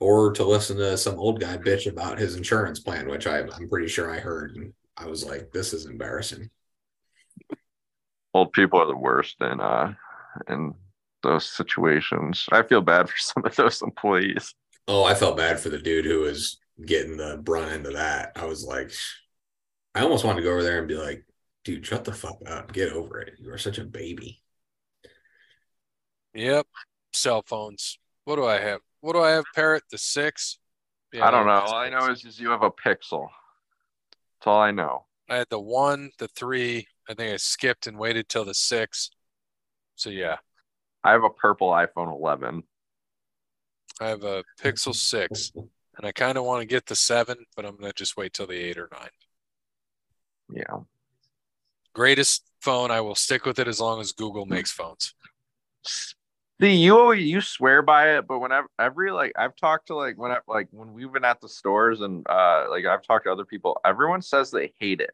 [0.00, 3.68] Or to listen to some old guy bitch about his insurance plan, which I, I'm
[3.68, 6.50] pretty sure I heard, and I was like, this is embarrassing.
[8.34, 9.94] Old people are the worst in uh
[10.48, 10.74] in
[11.22, 12.46] those situations.
[12.52, 14.54] I feel bad for some of those employees.
[14.86, 18.32] Oh, I felt bad for the dude who was getting the brunt end of that.
[18.36, 18.92] I was like,
[19.94, 21.24] I almost wanted to go over there and be like,
[21.64, 22.72] dude, shut the fuck up.
[22.72, 23.34] Get over it.
[23.38, 24.42] You are such a baby.
[26.34, 26.66] Yep.
[27.14, 27.98] Cell phones.
[28.24, 28.80] What do I have?
[29.06, 29.44] What do I have?
[29.54, 30.58] Parrot the six.
[31.12, 31.52] Yeah, I don't know.
[31.52, 33.28] All I know is, is you have a pixel.
[34.40, 35.04] That's all I know.
[35.30, 36.88] I had the one, the three.
[37.08, 39.12] I think I skipped and waited till the six.
[39.94, 40.38] So yeah,
[41.04, 42.64] I have a purple iPhone 11.
[44.00, 47.64] I have a Pixel six, and I kind of want to get the seven, but
[47.64, 49.08] I'm gonna just wait till the eight or nine.
[50.52, 50.80] Yeah.
[51.94, 52.90] Greatest phone.
[52.90, 55.14] I will stick with it as long as Google makes phones.
[56.60, 60.16] See, you always you swear by it, but whenever every like I've talked to like
[60.16, 63.32] when I like when we've been at the stores and uh like I've talked to
[63.32, 65.10] other people, everyone says they hate it.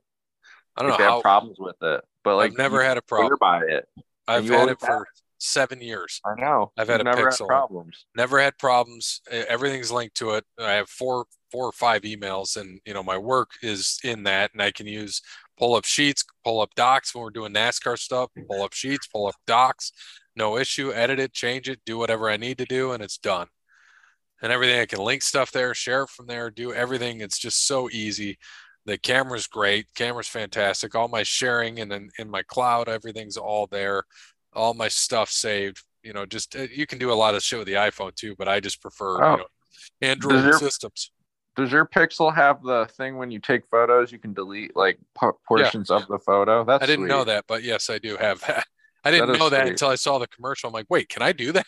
[0.76, 1.16] I don't Like, know they how.
[1.16, 2.04] have problems with it.
[2.22, 3.38] But like I've never had a problem.
[3.40, 3.88] by it.
[4.28, 6.20] I've had it for seven years.
[6.24, 6.70] I know.
[6.76, 7.38] I've had You've a never Pixel.
[7.40, 8.06] had problems.
[8.16, 12.80] never had problems everything's linked to it i have four four or five emails and
[12.86, 15.20] you know my work is in that and i can use
[15.58, 19.26] pull up sheets pull up docs when we're doing nascar stuff pull up sheets pull
[19.26, 19.92] up docs
[20.36, 23.46] no issue edit it change it do whatever i need to do and it's done.
[24.42, 27.20] And everything i can link stuff there share it from there do everything.
[27.20, 28.38] It's just so easy.
[28.86, 30.94] The camera's great camera's fantastic.
[30.96, 34.02] All my sharing and then in my cloud everything's all there.
[34.52, 37.58] All my stuff saved you know just uh, you can do a lot of shit
[37.60, 39.30] with the iphone too but i just prefer Oh.
[39.30, 39.46] you know
[40.02, 41.12] android your- systems.
[41.54, 45.36] Does your Pixel have the thing when you take photos you can delete like por-
[45.46, 46.64] portions of the photo?
[46.64, 48.66] That's i didn't know that but yes i do have that
[49.04, 49.70] i didn't That is know that sweet.
[49.70, 50.68] until i saw the commercial.
[50.68, 51.66] I'm like wait can i do that?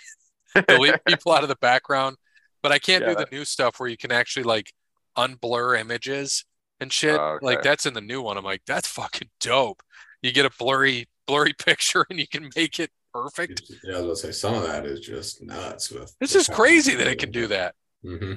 [0.69, 2.17] Delete people out of the background.
[2.63, 4.73] But i can't Yeah, do the new stuff where you can actually like
[5.17, 6.45] unblur images
[6.81, 7.19] and shit.
[7.19, 8.37] Oh, like that's in the new one.
[8.37, 9.83] I'm like that's fucking dope.
[10.23, 13.63] You get a blurry blurry picture and you can make it perfect.
[13.85, 15.91] Yeah, I was gonna say some of that is just nuts.
[15.91, 17.75] With it's just crazy that it can do that.
[18.03, 18.35] Hmm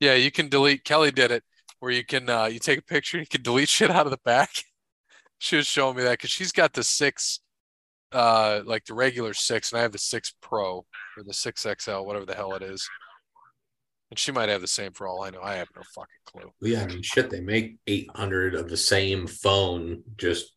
[0.00, 0.84] Yeah, you can delete.
[0.84, 1.42] Kelly did it
[1.80, 4.18] where you can uh, you take a picture, you can delete shit out of the
[4.24, 4.50] back.
[5.38, 7.40] She was showing me that because she's got the six,
[8.12, 10.84] uh, like the regular six, and I have the six Pro
[11.16, 12.88] or the six XL, whatever the hell it is.
[14.10, 15.42] And she might have the same for all I know.
[15.42, 16.52] I have no fucking clue.
[16.60, 20.52] Yeah, I mean, shit, they make 800 of the same phone, just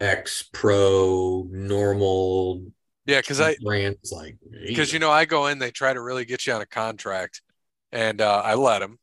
[0.00, 2.64] X Pro, normal
[3.06, 6.24] Yeah, because I brands like because you know I go in, they try to really
[6.24, 7.42] get you on a contract,
[7.90, 8.98] and uh, I let them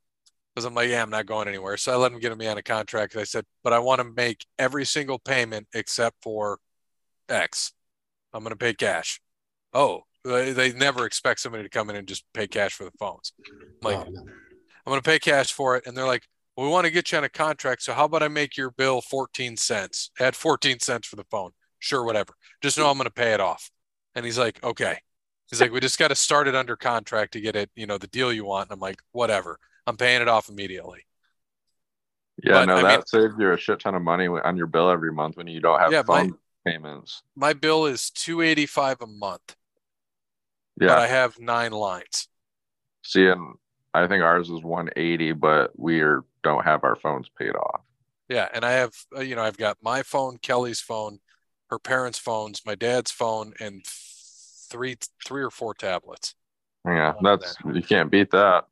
[0.53, 1.77] because I'm like, yeah, I'm not going anywhere.
[1.77, 3.15] So I let them get me on a contract.
[3.15, 6.59] I said, but I want to make every single payment except for
[7.29, 7.71] X.
[8.33, 9.21] I'm going to pay cash.
[9.73, 12.91] Oh, they, they never expect somebody to come in and just pay cash for the
[12.99, 13.33] phones.
[13.47, 14.21] I'm like, Oh, no.
[14.21, 17.11] I'm going to pay cash for it, and they're like, well, we want to get
[17.11, 17.83] you on a contract.
[17.83, 20.09] So how about I make your bill 14 cents?
[20.19, 21.51] Add 14 cents for the phone.
[21.79, 22.33] Sure, whatever.
[22.61, 23.69] Just know I'm going to pay it off.
[24.15, 24.97] And he's like, okay.
[25.49, 27.97] He's like, we just got to start it under contract to get it, you know,
[27.97, 28.69] the deal you want.
[28.69, 29.59] And I'm like, whatever.
[29.87, 31.05] I'm paying it off immediately.
[32.43, 34.67] Yeah, But, no, I that mean- saves you a shit ton of money on your
[34.67, 37.23] bill every month when you don't have Yeah, my- phone payments.
[37.35, 39.55] My bill is 285 a month,
[40.77, 40.97] but Yeah.
[40.97, 42.27] I have nine lines.
[43.03, 43.55] See, and
[43.93, 47.81] I think ours is 180, but we are, don't have our phones paid off.
[48.29, 51.19] Yeah, and I have, uh, you know, I've got my phone, Kelly's phone,
[51.69, 56.35] her parents' phones, my dad's phone, and three, three or four tablets.
[56.85, 58.65] Yeah, that's you can't beat that.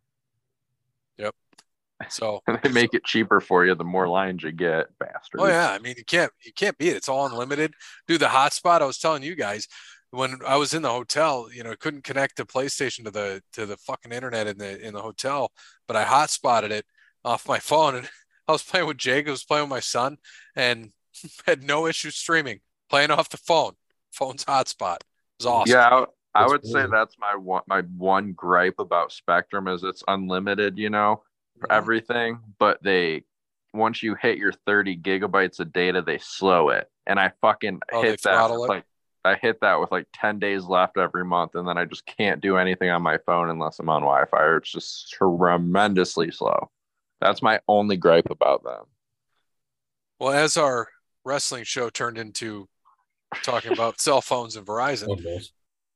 [2.10, 5.44] So, they make it cheaper for you the more lines you get, bastards.
[5.44, 6.98] oh yeah, I mean, you can't, you can't beat it.
[6.98, 7.74] It's all unlimited.
[8.08, 8.82] Dude, the hotspot.
[8.82, 9.68] I was telling you guys,
[10.12, 13.66] when I was in the hotel, you know, couldn't connect the PlayStation to the to
[13.66, 15.52] the fucking internet in the in the hotel,
[15.88, 16.86] but I hotspotted it
[17.24, 18.10] off my phone and
[18.48, 20.18] I was playing with Jake, I was playing with my son,
[20.56, 20.92] and
[21.46, 23.74] had no issue streaming, playing off the phone.
[24.12, 24.96] Phone's hotspot.
[24.96, 25.06] It
[25.40, 25.72] was awesome.
[25.72, 29.84] Yeah, I, I That's would say that's my one my one gripe about Spectrum is
[29.84, 31.22] it's unlimited, you know,
[31.60, 33.24] for everything, but they
[33.74, 36.90] once you hit your 30 gigabytes of data, they slow it.
[37.06, 38.86] And I fucking Oh, hit that with like
[39.26, 42.40] I hit that with like 10 days left every month, and then I just can't
[42.42, 46.72] do anything on my phone unless I'm on Wi-Fi, or it's just tremendously slow.
[47.20, 48.86] That's my only gripe about them.
[50.20, 50.88] Well, as our
[51.26, 52.70] wrestling show turned into
[53.44, 55.40] talking about cell phones and Verizon, oh,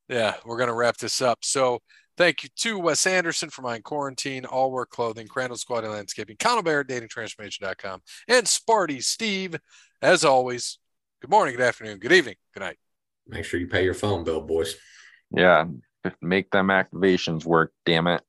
[0.08, 1.38] Yeah, we're going to wrap this up.
[1.42, 1.80] So
[2.16, 6.36] thank you to Wes Anderson for my quarantine, all work clothing, Crandall Squad and Landscaping,
[6.38, 9.56] Connell Barrett, datingtransformation.com, and Sparty Steve.
[10.02, 10.78] As always,
[11.20, 12.76] good morning, good afternoon, good evening, good night.
[13.26, 14.76] Make sure you pay your phone bill, boys.
[15.30, 15.64] Yeah,
[16.20, 17.72] make them activations work.
[17.86, 18.22] Damn it.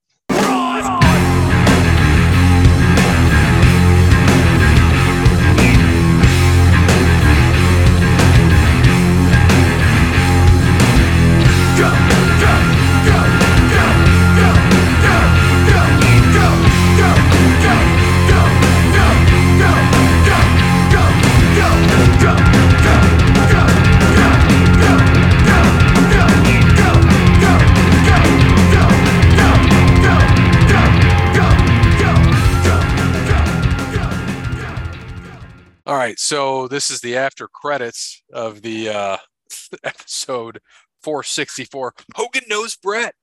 [36.05, 39.17] Right, so this is the after credits of the uh,
[39.83, 40.59] episode
[41.01, 41.95] 464.
[42.13, 43.15] Hogan knows Bret.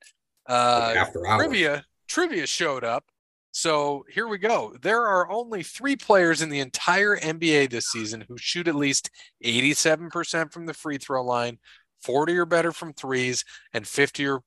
[0.47, 1.05] Uh,
[1.37, 3.05] trivia trivia showed up.
[3.51, 4.75] So here we go.
[4.81, 9.09] There are only three players in the entire NBA this season who shoot at least
[9.45, 11.59] 87% from the free throw line,
[12.01, 14.41] 40 or better from threes, and 50 or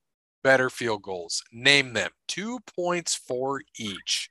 [0.45, 1.43] better field goals.
[1.53, 2.11] Name them.
[2.29, 4.29] Two points for each.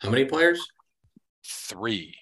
[0.00, 0.60] How many players?
[1.42, 2.16] Three.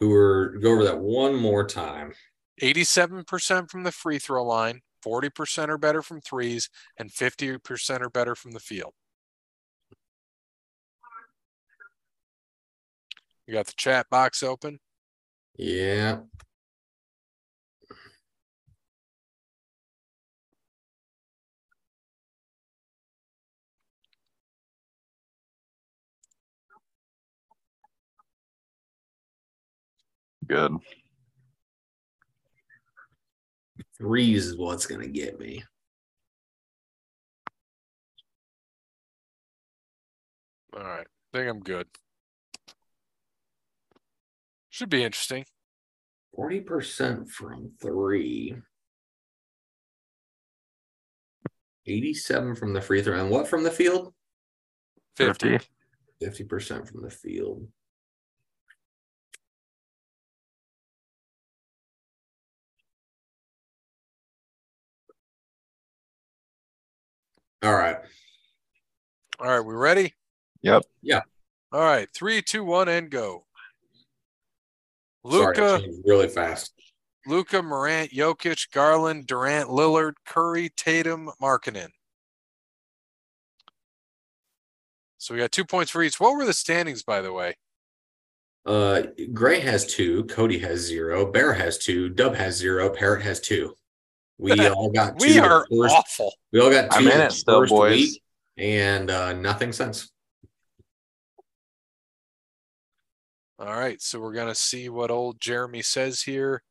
[0.00, 2.14] Who were go over that one more time?
[2.62, 8.34] 87% from the free throw line, 40% or better from threes, and 50% or better
[8.34, 8.92] from the field.
[13.46, 14.78] You got the chat box open.
[15.56, 16.20] Yeah.
[30.50, 30.72] Good.
[33.96, 35.62] Threes is what's gonna get me.
[40.76, 41.06] All right.
[41.06, 41.86] I think I'm good.
[44.70, 45.44] Should be interesting.
[46.34, 48.56] Forty percent from three.
[51.86, 54.12] Eighty-seven from the free throw, and what from the field?
[55.16, 55.58] 50.
[55.58, 55.68] 50.
[56.20, 57.68] Fifty percent from the field.
[67.62, 67.96] All right.
[69.38, 69.60] All right.
[69.60, 70.14] We ready?
[70.62, 70.82] Yep.
[71.02, 71.20] Yeah.
[71.72, 72.08] All right.
[72.14, 73.44] Three, two, one, and go.
[75.22, 76.72] Luka, really fast.
[77.26, 81.90] Luka, Morant, Jokic, Garland, Durant, Lillard, Curry, Tatum, Markkanen.
[85.18, 86.18] So we got two points for each.
[86.18, 87.56] What were the standings, by the way?
[88.64, 89.02] Uh,
[89.34, 93.74] Gray has two, Cody has zero, Bear has two, Dub has zero, Parrot has two.
[94.40, 95.26] We all got two.
[95.26, 96.34] We are first- awful.
[96.52, 97.92] We all got 2 I'm in the it still, first boys.
[97.96, 98.22] week,
[98.56, 100.10] and uh, nothing since.
[103.58, 106.62] All right, so we're gonna see what old Jeremy says here.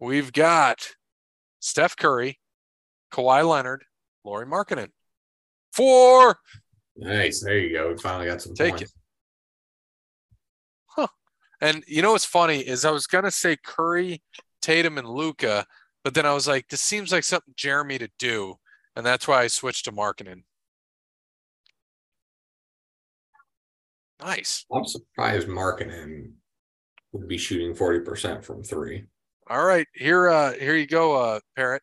[0.00, 0.88] We've got
[1.60, 2.38] Steph Curry,
[3.12, 3.84] Kawhi Leonard,
[4.24, 4.88] Lauri Markkanen.
[5.72, 6.38] Four.
[6.96, 7.42] Nice.
[7.42, 7.92] There you go.
[7.92, 8.94] We finally got some Take points.
[11.60, 14.22] And you know what's funny is I was gonna say Curry,
[14.62, 15.66] Tatum, and Luka,
[16.06, 18.54] but then I was like, this seems like something Jeremy to do,
[18.94, 20.44] and that's why I switched to Markkanen.
[24.22, 24.66] Nice.
[24.72, 26.34] I'm surprised Markkanen
[27.10, 29.06] would be shooting 40% from three.
[29.50, 31.82] All right, here, uh, here you go, uh, Parrot.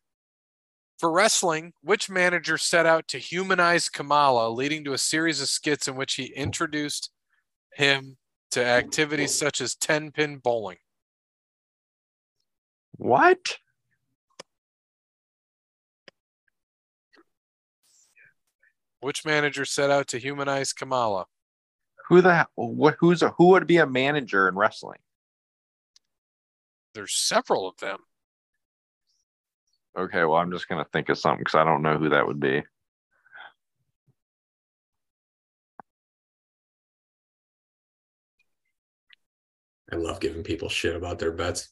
[0.98, 5.86] For wrestling, which manager set out to humanize Kamala, leading to a series of skits
[5.86, 7.10] in which he introduced
[7.74, 8.16] him
[8.52, 10.78] to activities such as ten pin bowling?
[12.92, 13.58] What?
[19.04, 21.26] Which manager set out to humanize Kamala?
[22.08, 22.46] Who the hell?
[22.54, 22.96] What?
[23.00, 25.00] Who's a who would be a manager in wrestling?
[26.94, 27.98] There's several of them.
[29.94, 32.40] Okay, well, I'm just gonna think of something because I don't know who that would
[32.40, 32.62] be.
[39.92, 41.68] I love giving people shit about their bets.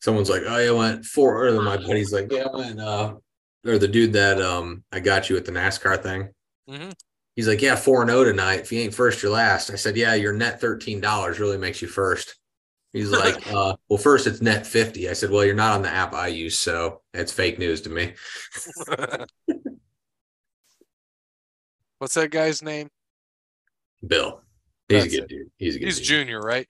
[0.00, 3.14] Someone's like, "Oh, yeah, I went four," or my buddy's like, "Yeah, I went." Uh,
[3.66, 6.28] or the dude that um I got you at the NASCAR thing.
[6.68, 6.92] Mhm.
[7.36, 8.60] He's like, "Yeah, four and zero tonight.
[8.60, 11.80] If you ain't first, you're last." I said, "Yeah, your net thirteen dollars really makes
[11.80, 12.34] you first.
[12.92, 15.90] He's like, uh, "Well, first it's net 50 I said, "Well, you're not on the
[15.90, 18.14] app I use, so it's fake news to me."
[21.98, 22.88] What's that guy's name?
[24.06, 24.40] Bill,
[24.88, 25.50] he's That's a good dude.
[25.58, 25.84] He's a good.
[25.86, 26.06] He's dude.
[26.06, 26.68] junior, right?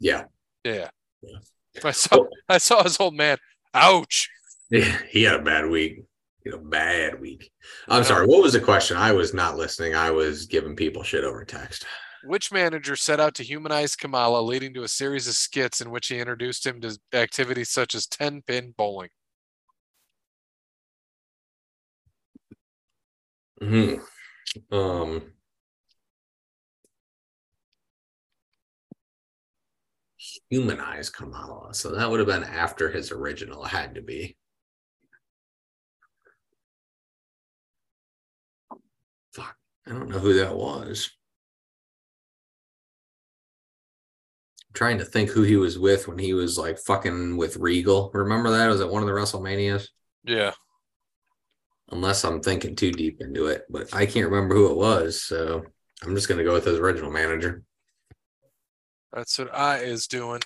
[0.00, 0.24] Yeah,
[0.64, 0.90] Yeah.
[1.22, 1.38] Yeah.
[1.84, 3.38] I saw I saw his old man.
[3.74, 4.28] Ouch.
[4.70, 6.02] Yeah, he had a bad week.
[6.48, 7.50] Had a bad week.
[7.88, 8.26] I'm sorry.
[8.26, 8.96] What was the question?
[8.96, 9.94] I was not listening.
[9.94, 11.84] I was giving people shit over text.
[12.24, 16.08] Which manager set out to humanize Kamala, leading to a series of skits in which
[16.08, 19.10] he introduced him to activities such as 10 pin bowling?
[23.60, 23.94] hmm
[24.72, 25.32] Um,
[30.48, 31.74] humanize Kamala.
[31.74, 33.64] So that would have been after his original.
[33.66, 34.36] It had to be.
[39.88, 41.10] I don't know who that was.
[44.68, 48.10] I'm trying to think who he was with when he was like fucking with Regal.
[48.12, 48.66] Remember that?
[48.68, 49.88] Was it one of the WrestleManias?
[50.24, 50.52] Yeah.
[51.90, 55.22] unless I'm thinking too deep into it, but I can't remember who it was.
[55.22, 55.64] So
[56.02, 57.62] I'm just going to go with his original manager.
[59.10, 60.42] That's what I is doing.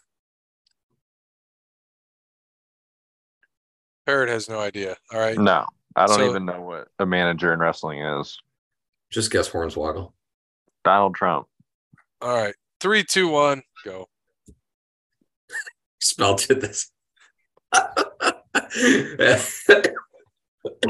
[4.07, 4.97] Parrot has no idea.
[5.12, 5.36] All right.
[5.36, 5.66] No,
[5.97, 8.38] I don't So- even know what a manager in wrestling is.
[9.13, 10.13] Just guess Hornswoggle.
[10.85, 11.47] Donald Trump.
[12.23, 12.55] All right.
[12.81, 14.09] Three, two, one, go.
[16.01, 16.91] Spelled it this.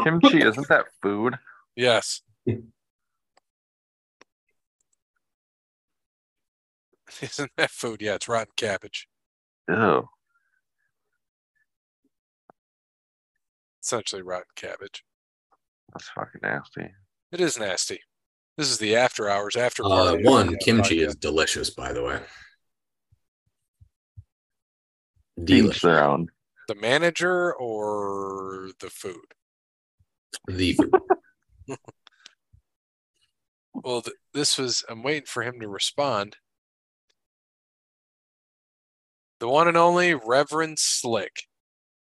[0.05, 1.39] Kimchi, isn't that food?
[1.77, 2.23] Yes.
[7.21, 8.01] Isn't that food?
[8.01, 9.07] Yeah, it's rotten cabbage.
[9.69, 10.09] Ew.
[13.83, 15.05] Essentially rotten cabbage.
[15.93, 16.89] That's fucking nasty.
[17.31, 18.01] It is nasty.
[18.59, 21.07] This is the after hours, after uh, one kimchi podcast.
[21.09, 22.21] is delicious, by the way.
[25.43, 25.81] Delicious.
[25.83, 29.17] the manager or the food.
[30.49, 30.91] The food.
[33.75, 34.85] Well, th- this was.
[34.89, 36.37] I'm waiting for him to respond.
[39.41, 41.45] The one and only Reverend Slick,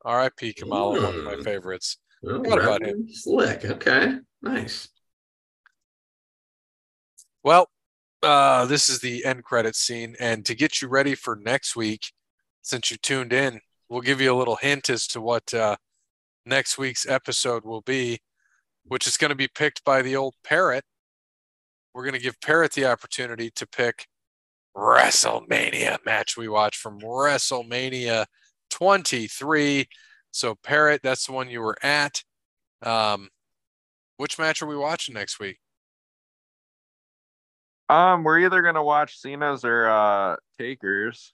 [0.06, 0.54] R.I.P.
[0.54, 1.44] Kamala, one of my Mm.
[1.44, 1.98] favorites.
[2.24, 3.66] Oh, Forgot about Reverend Slick.
[3.66, 4.18] Okay.
[4.44, 4.90] Nice.
[7.44, 7.70] Well,
[8.22, 12.12] uh, this is the end credit scene, and to get you ready for next week,
[12.62, 15.76] since you tuned in, we'll give you a little hint as to what uh,
[16.46, 18.20] next week's episode will be,
[18.86, 20.84] which is going to be picked by the old parrot.
[21.94, 24.08] We're going to give Parrot the opportunity to pick
[24.76, 28.26] WrestleMania match we watched from WrestleMania
[28.70, 29.90] 23.
[30.32, 32.24] So, Parrot, that's the one you were at.
[32.82, 33.30] Um,
[34.18, 35.60] which match are we watching next week?
[37.92, 41.34] Um, we're either gonna watch Cena's or uh Takers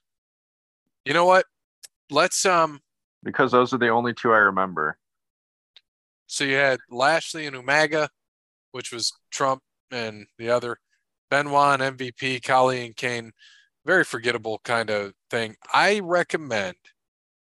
[1.04, 1.46] You know what?
[2.10, 2.80] Let's um
[3.22, 4.98] because those are the only two I remember.
[6.26, 8.08] so you had Lashley and Umaga,
[8.72, 10.78] which was Trump and the other
[11.30, 13.32] Benoit and MVP, Khali and Kane.
[13.86, 15.54] Very forgettable kind of thing.
[15.72, 16.76] I recommend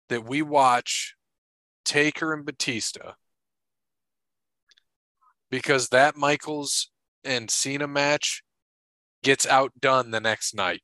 [0.08, 1.14] that we watch
[1.84, 3.12] Taker and Batista
[5.48, 6.90] because that Michaels
[7.24, 8.42] and Cena match
[9.22, 10.82] gets outdone the next night.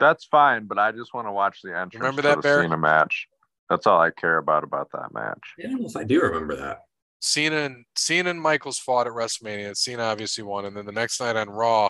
[0.00, 2.62] That's fine, but I just want to watch the entrance Remember that, the Bear?
[2.62, 3.28] Cena match.
[3.70, 5.38] That's all I care about about that match.
[5.58, 6.80] I don't know if I do remember that.
[7.20, 9.76] Cena and Cena and Michaels fought at WrestleMania.
[9.76, 11.88] Cena obviously won, and then the next night on Raw,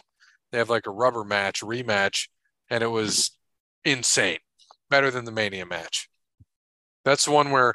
[0.51, 2.28] they have like a rubber match, rematch,
[2.68, 3.30] and it was
[3.85, 4.39] insane.
[4.91, 6.11] Better than the Mania match.
[7.05, 7.72] That's the one where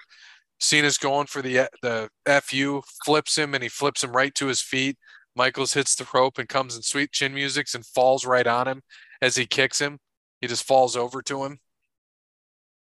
[0.60, 2.10] Cena's going for the the
[2.44, 4.98] fu, flips him, and he flips him right to his feet.
[5.38, 8.82] Michaels hits the rope and comes in sweet chin music and falls right on him
[9.22, 10.00] as he kicks him.
[10.42, 11.60] He just falls over to him.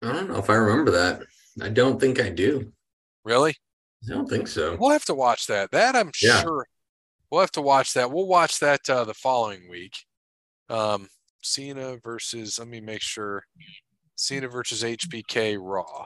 [0.01, 1.21] I don't know if I remember that.
[1.61, 2.71] I don't think I do.
[3.23, 3.55] Really?
[4.05, 4.77] I don't think so.
[4.79, 5.71] We'll have to watch that.
[5.71, 6.41] That I'm Yeah.
[6.41, 6.65] sure
[7.29, 8.09] we'll have to watch that.
[8.11, 9.93] We'll watch that uh, the following week.
[10.69, 11.09] Um,
[11.41, 12.57] Cena versus.
[12.59, 13.43] Let me make sure.
[14.15, 16.05] Cena versus HBK Raw.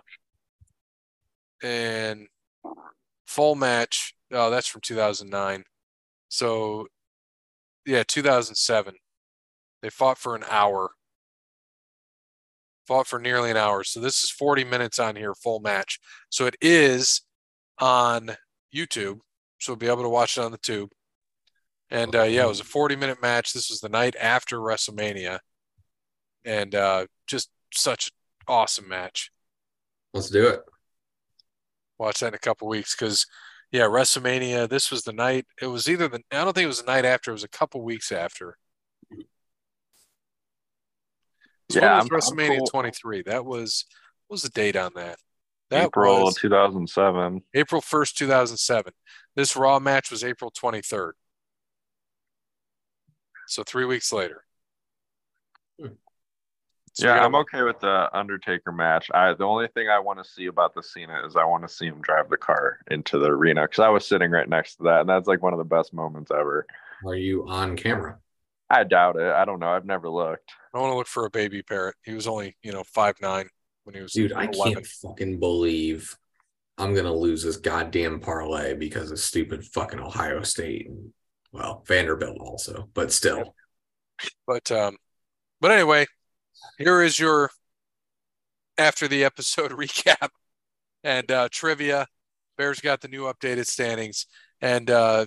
[1.62, 2.28] And
[3.28, 4.14] full match.
[4.32, 5.64] Oh, that's from 2009.
[6.34, 6.88] So,
[7.86, 8.96] yeah, 2007.
[9.84, 10.90] They fought for an hour.
[12.88, 13.84] fought for nearly an hour.
[13.84, 16.00] So this is 40 minutes on here, full match.
[16.32, 17.22] So it is
[17.78, 18.32] on
[18.76, 19.20] YouTube.
[19.60, 20.90] So we'll be able to watch it on the tube.
[21.92, 23.54] And uh, yeah, it was a 40 minute match.
[23.54, 25.38] This was the night after WrestleMania.
[26.44, 28.12] And uh, just such
[28.48, 29.30] awesome match.
[30.16, 30.62] Let's do it.
[32.00, 33.28] Watch that in a couple weeks because
[33.74, 34.69] yeah, WrestleMania.
[34.69, 35.45] This was the night.
[35.61, 36.21] It was either the.
[36.32, 37.32] I don't think it was the night after.
[37.32, 38.57] It was a couple weeks after.
[41.71, 42.67] So Yeah, I'm- WrestleMania cool.
[42.67, 43.24] 23.
[43.24, 43.86] That was
[44.28, 45.17] what was the date on that?
[45.71, 47.41] That April was 2007.
[47.55, 48.93] April 1st, 2007.
[49.36, 51.13] This Raw match was April 23rd.
[53.47, 54.45] So three weeks later.
[57.00, 59.10] Yeah, I'm okay with the Undertaker match.
[59.14, 61.74] I the only thing I want to see about the Cena is I want to
[61.74, 64.84] see him drive the car into the arena because I was sitting right next to
[64.84, 66.68] that, and that's like one of the best moments ever.
[67.06, 68.20] Are you on camera?
[68.70, 69.32] I doubt it.
[69.32, 69.70] I don't know.
[69.70, 70.52] I've never looked.
[70.74, 71.96] I want to look for a baby parrot.
[72.04, 73.48] He was only, you know, five nine
[73.84, 76.16] when he was Dude, I can't fucking believe
[76.78, 81.12] I'm gonna lose this goddamn parlay because of stupid fucking Ohio State and
[81.52, 83.56] well Vanderbilt also, but still.
[84.48, 84.98] But um,
[85.60, 86.06] but anyway,
[86.78, 87.51] here is your
[88.78, 90.30] after the episode recap
[91.04, 92.08] and uh, trivia.
[92.58, 94.28] Bears got the new updated standings,
[94.62, 95.26] and uh,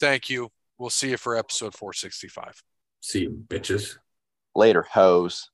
[0.00, 0.50] thank you.
[0.76, 2.62] We'll see you for episode 465.
[3.00, 3.96] See you bitches.
[4.54, 5.50] Later, hose.